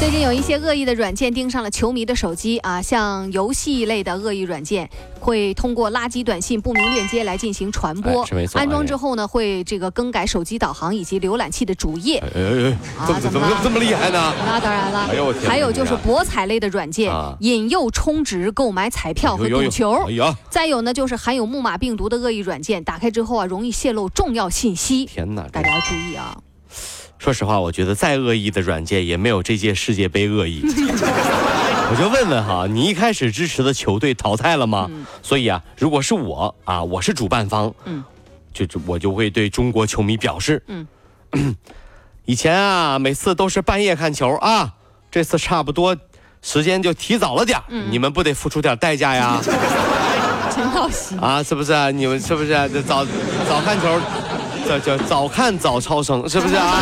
[0.00, 4.88] 最近有一些恶意的软件盯上了球迷的手机啊，像游戏类的恶意软件
[5.20, 8.22] 会通过垃圾短信、不明链接来进行传播。
[8.22, 12.16] 哎是没错安装之后呢，会这个更改手机导航以及浏览器的主页。
[12.18, 14.32] 哎哎哎，怎么这么厉害呢？
[14.46, 19.92] 那当然了，哎呦我天还有就是博彩类的软件啊，引诱充值、购买彩票和赌球。
[20.06, 25.04] 哎呀，再有呢，就是含有木马病毒的恶意软件，打开之后啊，容易泄露重要信息。
[25.04, 25.46] 天哪！
[25.52, 26.34] 大家要注意啊！
[27.20, 30.62] 说实话，我觉得再恶意的软件也没有这届世界杯恶意。
[31.92, 34.90] 我就问问哈，你一开始支持的球队淘汰了吗？
[35.22, 38.02] 所以啊，如果是我啊，我是主办方，嗯，
[38.54, 40.86] 就就我就会对中国球迷表示，嗯，
[42.24, 44.72] 以前啊，每次都是半夜看球啊，
[45.10, 45.94] 这次差不多
[46.40, 49.38] 时间就提早了点儿你们不得付出点代价呀？
[50.56, 51.18] 真闹心。
[51.18, 53.04] 啊，是不是、你们是不是、这早
[53.46, 54.00] 早看球，
[54.64, 56.80] 这叫早看早超生，是不是啊？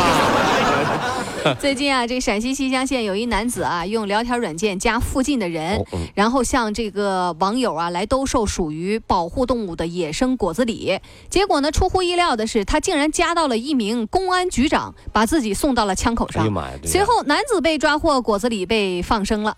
[1.59, 10.99] 最近啊，这陕西西乡县有一男子啊，用聊天软件加附近的人，哦嗯然后向这个网友啊来兜售属于保护动物的野生果子狸。
[11.29, 16.43] 结果呢，出乎意料的是，他竟然加到了一名公安局长，把自己送到了枪口上。
[16.43, 19.55] 哎呀妈呀随后，男子被抓获，果子狸被放生了。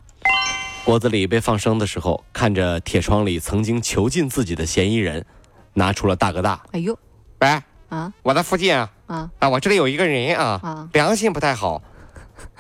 [0.86, 5.26] 果子狸被放生的时候，看着铁窗里曾经囚禁自己的嫌疑人，
[5.74, 6.62] 拿出了大哥大。
[6.72, 6.98] 哎呦
[7.40, 7.62] 喂，
[7.92, 9.30] 啊我在附近啊，啊！
[9.40, 11.82] 啊，我这里有一个人啊，啊良心不太好，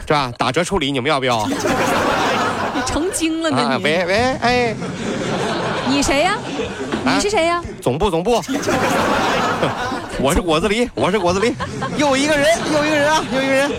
[0.05, 0.29] 是吧？
[0.38, 1.47] 打折处理，你们要不要？
[2.75, 4.75] 你成精了呢啊，喂喂，哎，
[5.88, 6.38] 你谁呀？
[7.05, 7.63] 啊你是谁呀？
[7.81, 8.43] 总部总部，
[10.19, 11.53] 我是果子狸，我是果子狸，
[11.95, 13.71] 又一个人，又一个人啊，又一个人。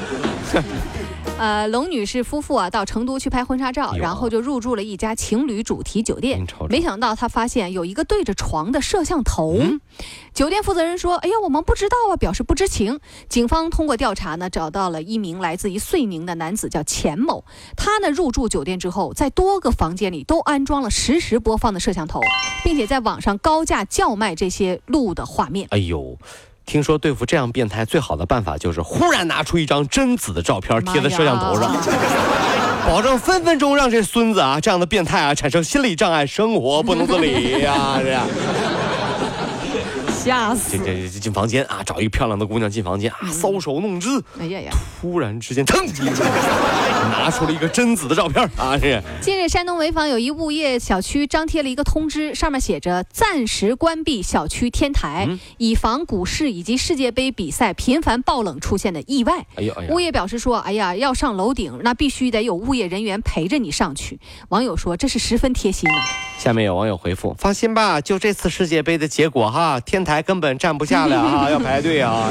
[1.43, 6.47] 呃，龙女士夫妇啊，到成都去拍婚纱照，然后就入住了一家情侣主题酒店。
[6.69, 9.57] 没想到他发现有一个对着床的摄像头。
[9.59, 9.81] 嗯
[10.33, 17.45] 酒店负责人说：“哎呀，我们不知道啊，表示不知情。”警方通过调查呢，找到了一名来自于遂宁的男子，叫钱某。
[17.77, 22.21] 他呢入住酒店之后，在多个房间里都安装了实时播放的摄像头，
[22.63, 25.67] 并且在网上高价叫卖这些录的画面。
[25.71, 26.17] 哎呦，
[26.65, 31.75] 听说对付这样变态最好的办法就是忽然拿出一张贞子的照片贴在摄像头上
[32.87, 38.27] 保证分分钟让这孙子啊这样的变态啊产生心理障碍，生活不能自理呀、这样。
[40.23, 40.85] 吓死这！
[40.85, 44.23] 这这进房间啊，找一个漂亮的姑娘进房间啊，搔首弄姿。
[44.39, 44.71] 哎呀呀！
[45.01, 45.85] 突然之间，腾，
[47.11, 59.45] 拿出了一个贞子的照片啊，这近日，山东潍坊有一物业小区张贴了一个通知，上面写着暂时关闭小区天台，嗯以防股市以及世界杯比赛频繁爆冷出现的意外。
[59.57, 65.97] 哎呀哎呀物，业表示说：“哎呀，要上楼顶，那必须得有物业人员陪着你上去。”网友说：“这是十分贴心的。
[66.39, 72.29] 下面有网友回复：放心吧，就这次世界杯的结果哈，天台根本站不下来啊， 要排队啊。”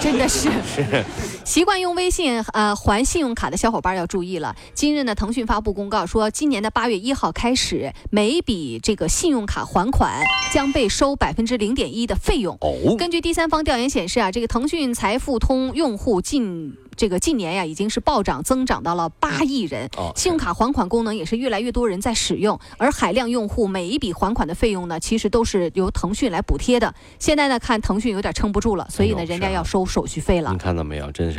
[0.00, 0.48] 真的是。
[1.48, 4.54] 习惯用微信呃还信用卡的小伙伴要注意了。
[4.74, 10.22] 今日呢，腾讯发布公告说，今年的八月一号开始，每笔这个信用卡还款
[10.52, 12.54] 将被收百分之零点一的费用。
[12.60, 19.88] 哦，根据第三方调研显示啊，这个腾讯财付通用户近这个近年呀，已经是暴涨增长到了八亿人。
[19.96, 26.94] 哦信用卡还款功能也是越来越多人在使用，而海量用户每一笔还款的费用呢，其实都是由腾讯来补贴的。
[27.18, 30.58] 现在呢，看腾讯有点撑不住了，所以呢，人家要收手续费了你。
[30.58, 31.10] 看到没有？
[31.12, 31.37] 真是，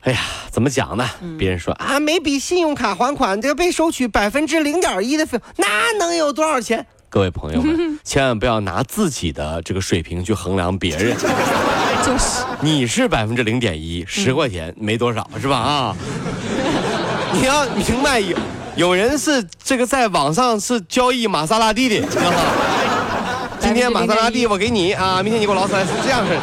[0.00, 0.18] 哎呀，
[0.50, 1.08] 怎么讲呢？
[1.20, 6.84] 嗯别人说啊，每笔信用卡还款这个被收取百分之零点一的费用，那能有多少钱？
[7.08, 11.16] 各位朋友们， 千万不要拿自己的这个水平去衡量别人。
[12.04, 15.56] 就是，你是百分之零点一，十块钱没多少，是吧？
[15.56, 15.96] 啊，
[17.32, 18.36] 你要明白有
[18.74, 22.38] 有人是这个在网上是交易玛莎拉蒂的，知道吗？
[23.60, 26.40] 今天玛莎拉蒂我给你啊，明天你给我劳斯莱斯，这样式的。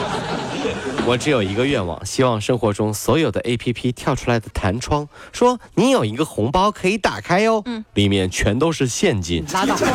[1.06, 9.44] 我只有一个愿望，希望生活中所有的 APP 跳出来的弹窗，说你有一个红包可以打开哟，嗯里面全都是现金。
[9.54, 9.76] 拉倒。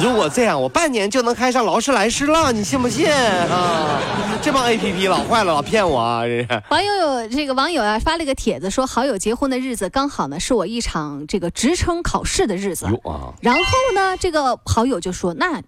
[0.00, 4.00] 如果这样，我半年就能开上劳斯莱斯了，你信不信啊？
[4.40, 6.24] 这帮 A P P 老坏了，老骗我啊！
[6.24, 12.86] 这是网友有这个网友啊发了个帖子说，好友结婚的日子刚好呢是我一场这个职称考试的日子。
[12.86, 13.62] 啊，然后
[13.94, 15.62] 呢，这个好友就说：“那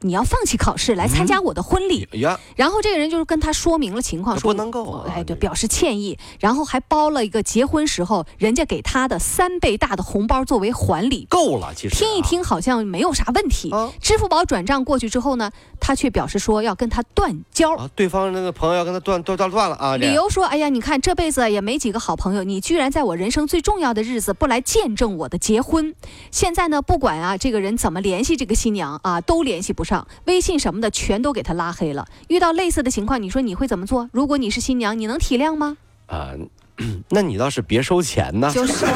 [0.00, 2.08] 你要放弃考试来参加我的婚礼。
[2.12, 11.26] 呀，然后这个人就是跟他说明了情况，说不能够啊哎，对，表示歉意，然后还包了一个结婚时候人家给他的三倍大的红包作为还礼。
[11.28, 15.50] 够了，其实、听一，听好像没有啥问题啊，支付宝转账过去之后呢，
[15.80, 17.74] 他却表示说要跟他断交。
[17.76, 25.94] 啊，对方那个朋友要跟他断断断断了啊，理由说：“哎呀，你看这辈子也没几个好朋友，你居然在我人生最重要的日子不来见证我的结婚。
[26.30, 29.87] 现在呢，不管啊这个人怎么联系这个新娘啊，都联系不上，
[30.24, 32.06] 微信什么的全都给他拉黑了。
[32.28, 34.08] 遇到类似的情况，你说你会怎么做？
[34.12, 35.76] 如果你是新娘，你能体谅吗？
[36.06, 36.32] 啊，
[37.10, 38.50] 那你倒是别收钱呢。
[38.52, 38.86] 就是，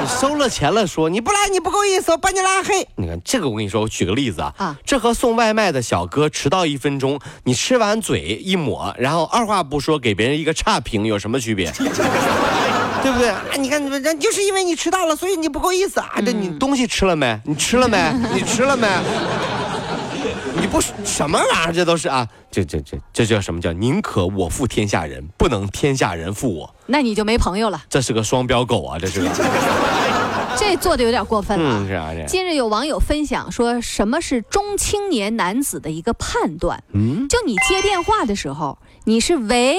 [0.00, 2.86] 你收了钱了说，你不来你不够意思，我把你拉黑。
[2.96, 11.72] 你看这个，我跟你说，我举个例子啊，啊这和送外卖的小哥迟到一分钟，你吃完嘴一抹，然后二话不说给别人一个差评，有什么区别？
[13.04, 13.28] 对不对？
[13.28, 16.12] 啊，你看，人就是因为你迟到了，所以你不够意思啊。
[16.24, 17.38] 这你东西吃了没？
[17.44, 17.98] 你吃了没？
[18.32, 18.88] 你吃了没？
[20.64, 21.72] 你不什么玩意儿？
[21.74, 26.74] 这都是啊，这这这这叫什么叫宁可我负天下人，不能天下人负我。
[26.86, 27.82] 那你就没朋友了。
[27.90, 29.28] 这是个双标狗啊，这是个。
[30.56, 31.78] 这做的有点过分了啊。
[31.82, 32.24] 嗯，是啊，这。
[32.24, 36.82] 近日有网友分享说，什么是中青年男子的一个判断？
[36.94, 39.76] 嗯就你接电话的时候，你是喂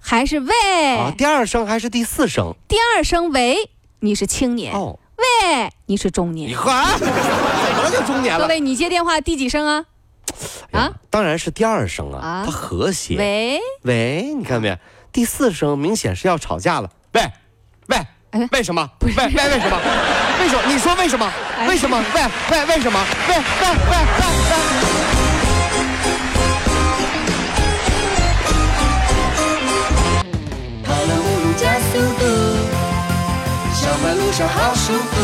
[0.00, 0.96] 还是喂？
[0.96, 2.52] 啊，第二声还是第四声？
[2.66, 3.70] 第二声喂，
[4.00, 6.50] 你是青年；哦，喂，你是中年。
[6.50, 8.40] 你呵， 怎么了就中年了？
[8.40, 9.84] 各位，你接电话第几声啊？
[10.72, 13.16] 啊，当然是第二声啊，啊它和谐。
[13.16, 14.78] 喂，喂，你看到没？
[15.12, 16.90] 第四声明显是要吵架了。
[17.12, 17.22] 喂，
[17.88, 17.96] 喂
[18.30, 18.90] 哎，为什么？
[19.00, 19.80] 喂喂为什么？
[20.40, 20.62] 为什么？
[20.66, 21.32] 你说为什么？
[21.58, 22.04] 哎为什么？
[22.14, 23.00] 喂喂为什么？
[23.28, 24.56] 喂喂喂喂喂。
[30.84, 32.22] 跑了五路加速度，
[33.72, 35.14] 小马路上好舒服。